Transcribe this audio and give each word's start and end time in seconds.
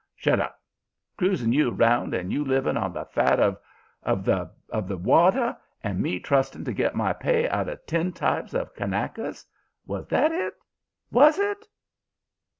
"'Shut 0.15 0.39
up! 0.39 0.59
Cruising 1.15 1.53
you 1.53 1.69
around, 1.75 2.15
and 2.15 2.33
you 2.33 2.43
living 2.43 2.75
on 2.75 2.91
the 2.91 3.05
fat 3.05 3.39
of 3.39 3.59
of 4.01 4.25
the 4.25 4.49
the 4.73 4.97
water, 4.97 5.55
and 5.83 5.99
me 6.01 6.19
trusting 6.19 6.63
to 6.65 6.73
get 6.73 6.95
my 6.95 7.13
pay 7.13 7.47
out 7.47 7.69
of 7.69 7.85
tintypes 7.85 8.55
of 8.55 8.73
Kanakas! 8.73 9.45
Was 9.85 10.07
that 10.07 10.31
it? 10.31 10.55
Was 11.11 11.37
it?' 11.37 11.67